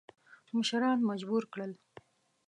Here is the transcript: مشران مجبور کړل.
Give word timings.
مشران 0.57 0.99
مجبور 1.09 1.43
کړل. 1.53 1.71